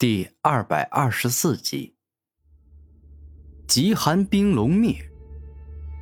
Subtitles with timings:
[0.00, 1.92] 第二百二十四集，
[3.68, 4.96] 极寒冰龙灭。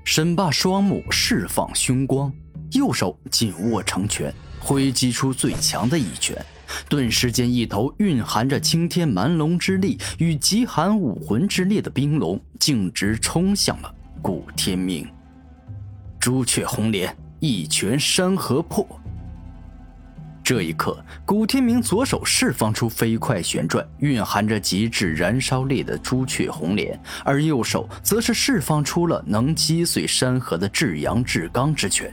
[0.04, 2.32] 沈霸双目释放凶光，
[2.70, 6.40] 右手紧握成拳，挥击出最强的一拳，
[6.88, 13.92] 顿时间，一头蕴含着青天蛮龙之力与极寒武魂之力的冰龙径直冲向了
[14.22, 15.04] 古天明。
[16.20, 18.86] 朱雀红莲一拳山河破。
[20.48, 20.96] 这一刻，
[21.26, 32.10] 古天明左手释放出飞快旋转、蕴含着极致燃烧力的朱雀红莲，而右手则是释放出了能击碎山河的至阳至刚之拳。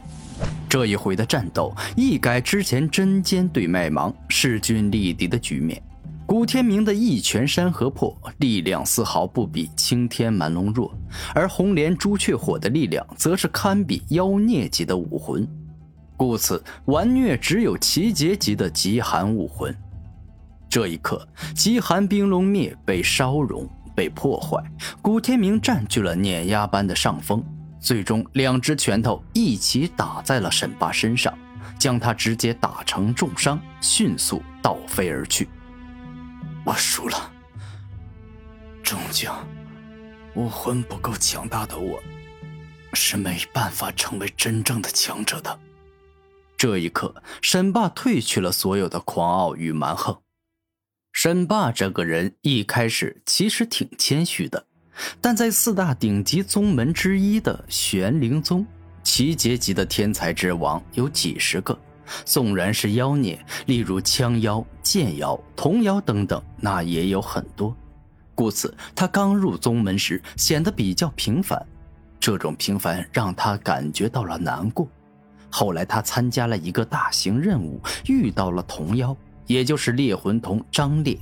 [0.67, 5.81] 这一回的战斗一改之前针尖对麦芒、势均力敌的局面。
[6.25, 10.93] 古天明的一拳山河破，力量丝毫不比青天蛮龙弱，
[11.33, 15.47] 而红莲朱雀火的力量则是堪比妖孽级的武魂。
[16.17, 19.75] 故此，玩虐只有奇杰级的极寒武魂。
[20.69, 24.63] 这一刻，极寒冰龙灭被烧融、被破坏，
[25.01, 27.43] 古天明占据了碾压般的上风。
[27.79, 31.37] 最终，两只拳头一起打在了沈霸身上，
[31.77, 35.47] 将他直接打成重伤，迅速倒飞而去。
[36.65, 37.31] 我输了。
[38.81, 39.31] 终究，
[40.33, 42.01] 武魂不够强大的我，
[42.93, 45.59] 是没办法成为真正的强者的。
[46.57, 50.17] 这一刻，沈霸褪去了所有的狂傲与蛮横。
[51.11, 54.65] 沈霸这个人一开始其实挺谦虚的，
[55.21, 58.65] 但在四大顶级宗门之一的玄灵宗，
[59.03, 61.77] 七阶级的天才之王有几十个，
[62.25, 67.75] 纵然是妖孽，例如枪妖、剑妖、童妖等等，那也有很多。
[68.33, 71.65] 故此，他刚入宗门时显得比较平凡，
[72.19, 74.85] 这种平凡让他感觉到了难过。
[75.57, 79.15] 后来，他参加了一个大型任务，遇到了童妖，
[79.47, 81.17] 也就是猎魂童张烈。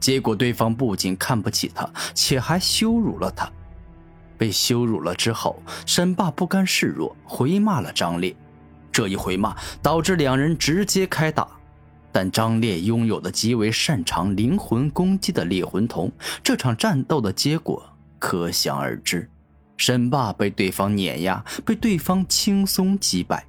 [0.00, 3.52] 结果，对方不仅看不起他，且还羞辱了他。
[4.38, 8.34] 被羞辱了之后，沈霸不甘示弱，回骂了张烈。
[8.90, 11.46] 这一回骂导致两人直接开打。
[12.10, 16.10] 但张烈拥有的极为擅长灵魂攻击的猎魂童，
[16.42, 17.86] 这场战斗的结果
[18.18, 19.28] 可想而知。
[19.76, 23.46] 沈霸被对方碾压，被对方轻松击败。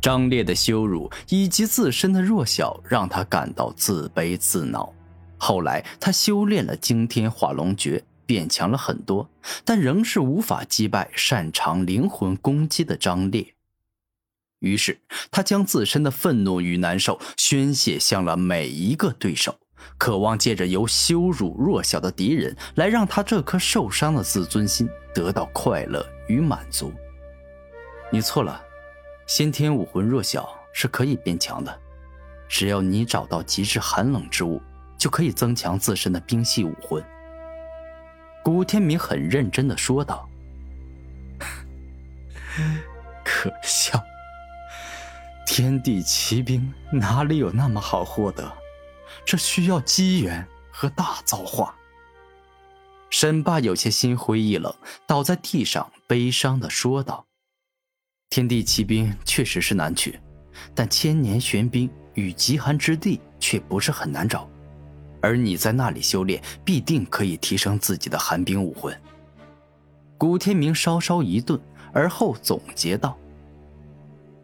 [0.00, 4.92] 张烈的羞辱以及自身的弱小，让他感到自卑自恼。
[5.38, 9.28] 后来，他修炼了惊天化龙诀，变强了很多，
[9.64, 13.54] 但仍是无法击败擅长灵魂攻击的张烈。
[14.60, 19.58] 于是，他将自身的愤怒与难受宣泄向了每一个对手。
[19.98, 26.92] 渴望借着由羞辱弱小的敌人来让他这颗受伤的自尊心得到快乐与满足。
[28.10, 28.62] 你错了，
[29.26, 31.80] 先天武魂弱小是可以变强的，
[32.48, 34.60] 只要你找到极致寒冷之物，
[34.98, 37.02] 就可以增强自身的冰系武魂。
[38.44, 40.28] 古天明很认真的说道
[43.24, 44.02] ：“可笑，
[45.46, 48.52] 天地奇兵哪里有那么好获得？”
[49.24, 51.74] 这需要机缘和大造化。
[53.10, 54.74] 沈霸有些心灰意冷，
[55.06, 57.26] 倒在地上，悲伤的说道
[58.30, 60.18] ：“天地奇兵确实是难取，
[60.74, 64.48] 但千年玄冰与极寒之地却不是很难找。
[65.20, 68.98] 而你在那里修炼，必定可以提升自己的寒冰武魂。”
[70.16, 71.60] 古天明稍稍一顿，
[71.92, 73.18] 而后总结道：“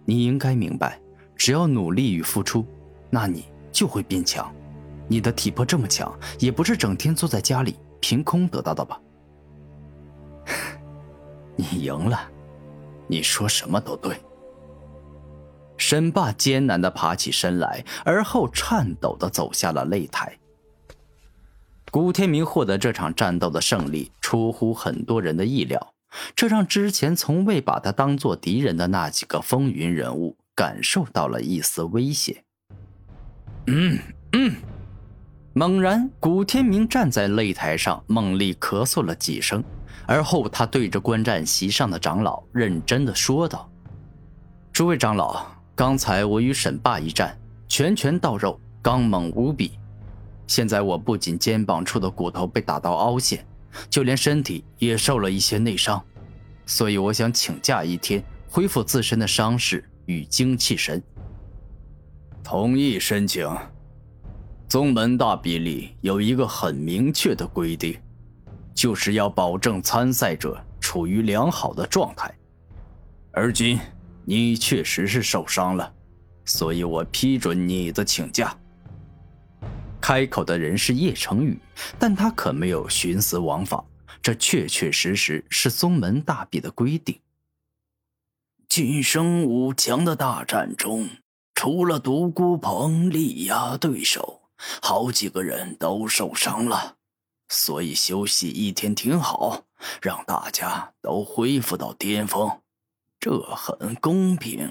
[0.04, 1.00] 你应该明白，
[1.34, 2.66] 只要努力与付出，
[3.08, 4.54] 那你就会变强。”
[5.08, 9.00] 你的体魄这么强，也不是整天坐在家里凭空得到的吧？
[11.56, 12.20] 你赢了，
[13.06, 14.16] 你说什么都对。
[15.76, 20.38] 沈霸艰难的爬起身来，而后颤抖的走下了擂台。
[21.90, 25.94] 古天明获得这场战斗的胜利，出乎很多人的意料，
[26.36, 32.44] 这让之前从未把他当做敌人的那几个风云人物感受到了一丝威胁。
[33.68, 33.98] 嗯
[34.32, 34.54] 嗯。
[35.58, 39.60] 猛然，古天明站在擂台上，猛力咳嗽了几声，
[40.06, 43.68] 而后他对着观战席上的长老认真的说道
[44.72, 45.44] ：“诸位长老，
[45.74, 47.36] 刚才我与沈霸一战，
[47.66, 49.72] 拳拳到肉，刚猛无比。
[50.46, 53.44] 现在我不仅肩膀处的骨头被打到凹陷，
[53.90, 56.00] 就连身体也受了一些内伤，
[56.66, 61.02] 所以我想请假一天，恢复自身的伤势与精气神。”
[62.44, 63.44] 同意申请。
[64.68, 67.98] 宗门大比例有一个很明确的规定，
[68.74, 72.30] 就是要保证参赛者处于良好的状态。
[73.32, 73.78] 而今
[74.26, 75.90] 你确实是受伤了，
[76.44, 78.54] 所以我批准你的请假。
[80.02, 81.58] 开口的人是叶成宇，
[81.98, 83.82] 但他可没有徇私枉法，
[84.20, 87.18] 这确确实实是宗门大比的规定。
[88.68, 91.08] 晋升五强的大战中，
[91.54, 94.37] 除了独孤鹏力压对手，
[94.82, 96.96] 好几个人都受伤了，
[97.48, 99.62] 所以休息一天挺好，
[100.02, 102.50] 让大家都恢复到巅峰，
[103.20, 104.70] 这很公平。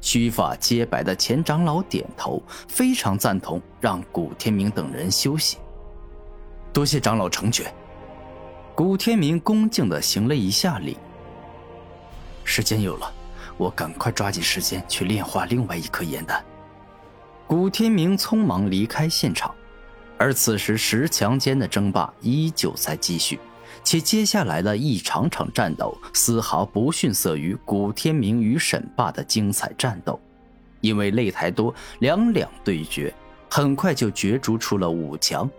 [0.00, 5.58] 须发皆白的钱长老点头，非常赞同让古天明等人休息。
[6.72, 7.74] 多谢长老成全。
[8.76, 10.96] 古天明恭敬的行了一下礼。
[12.44, 13.12] 时间有了，
[13.56, 16.44] 我赶快抓紧时间去炼化另外一颗炎丹。
[17.48, 19.54] 古天明匆忙离开现场，
[20.18, 23.40] 而此时十强间的争霸依旧在继续。
[23.82, 30.20] 且接下来的一场场战斗丝毫不逊色于古天明与沈霸的精彩战斗，
[30.82, 33.14] 因为擂台多，两两对决，
[33.48, 35.50] 很快就角逐出了五强。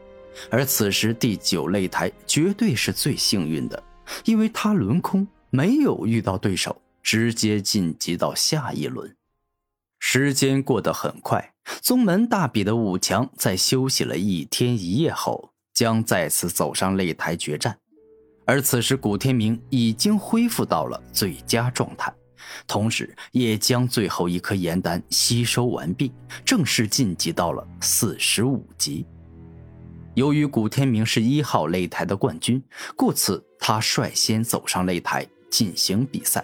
[0.51, 3.81] 而此时第九擂台绝对是最幸运的，
[4.25, 9.11] 因为他轮空，没有遇到对手，直接晋级到下一轮。
[10.11, 11.53] 时间过得很快，
[11.83, 17.77] 宗门大比的五强在休息了一天一夜后，将再次走上擂台决战。
[18.47, 22.11] 而此时，古天明已经恢复到了最佳状态，
[22.65, 26.11] 同时也将最后一颗炎丹吸收完毕，
[26.43, 29.05] 正式晋级到了四十五级。
[30.15, 32.59] 由于古天明是一号擂台的冠军，
[32.95, 36.43] 故此他率先走上擂台进行比赛。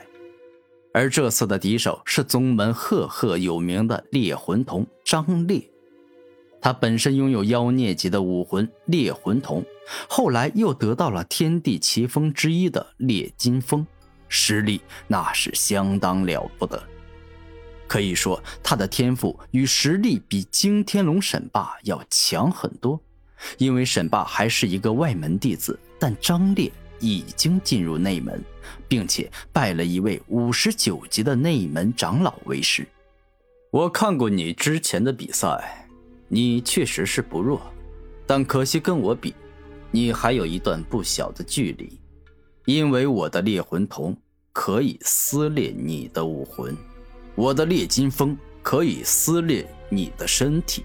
[0.95, 5.62] 而这次的敌手是宗门赫赫有名的猎魂童张烈。
[6.62, 9.62] 他本身拥有妖孽级的武魂猎魂瞳，
[10.07, 13.86] 后来又得到了天地奇峰之一的猎金峰，
[14.30, 16.81] 实力那是相当了不得。
[17.88, 22.97] 可以说，他的天赋与实力比惊天龙沈霸要强很多。
[23.57, 28.44] 因为沈霸还是一个外门弟子，但张烈已经进入内门，
[28.88, 32.88] 并且拜了一位五十九级的内门长老为师。
[33.71, 35.81] 我看过你之前的比赛。
[36.27, 37.62] 你确实是不弱，
[38.25, 39.31] 但可惜跟我比，
[39.92, 42.00] 你还有一段不小的距离。
[42.65, 44.18] 因为我的猎魂瞳
[44.51, 46.75] 可以撕裂你的武魂，
[47.36, 50.83] 我的猎金锋可以撕裂你的身体，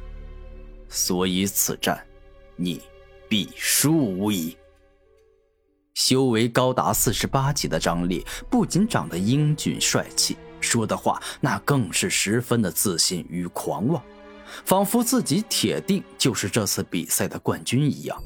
[0.91, 1.99] 所以此战
[2.55, 2.83] 你
[3.27, 4.55] 必输无疑。
[6.11, 8.21] 修为高达四十八级的张烈
[8.51, 14.03] 不仅长得英俊帅气，说的话那更是十分的自信与狂妄。
[14.65, 18.21] 仿佛自己铁定就是这次比赛的冠军一样。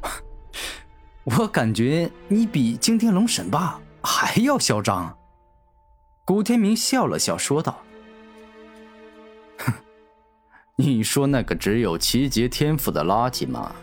[1.24, 5.14] 我感觉你比惊天龙沈霸还要嚣张。
[6.24, 7.82] 古天明笑了笑说道
[9.60, 9.74] ：“哼，
[10.76, 13.76] 你说那个只有七阶天赋的垃圾吗？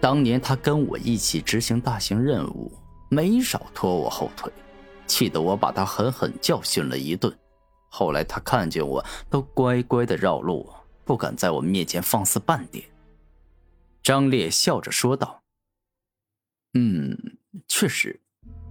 [0.00, 2.72] 当年他跟我一起执行大型任务，
[3.10, 4.52] 没少拖我后腿，
[5.06, 7.32] 气得我把他狠狠教训了一顿。”
[7.88, 10.68] 后来他看见我都乖乖的绕路，
[11.04, 12.84] 不敢在我面前放肆半点。
[14.02, 15.42] 张烈笑着说道
[16.74, 17.16] ：“嗯，
[17.68, 18.20] 确实，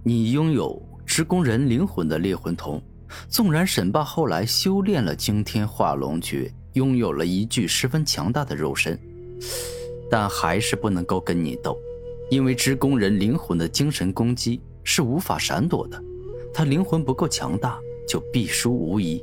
[0.04, 2.80] 你拥有职工人灵魂的猎魂瞳。
[3.28, 9.00] 纵然沈霸后来修炼了惊天化龙诀，拥有了一具十分强大的肉身，
[10.10, 11.78] 但还是不能够跟你斗，
[12.30, 16.02] 因为职工人灵魂的精神攻击是无法闪躲的，
[16.52, 19.20] 他灵魂不够强大。”就必输无疑。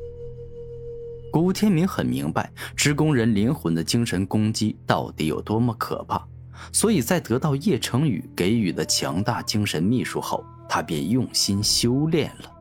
[1.31, 6.21] 古天明很明白职工人灵魂的精神攻击到底有多么可怕，
[6.73, 12.52] 所以在得到叶成宇给予的强大精神秘术后，他便用心修炼了。